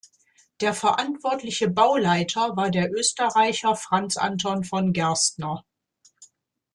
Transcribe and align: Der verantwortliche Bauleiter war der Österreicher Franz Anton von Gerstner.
Der 0.61 0.73
verantwortliche 0.73 1.69
Bauleiter 1.69 2.57
war 2.57 2.71
der 2.71 2.91
Österreicher 2.91 3.75
Franz 3.75 4.17
Anton 4.17 4.63
von 4.63 4.93
Gerstner. 4.93 5.63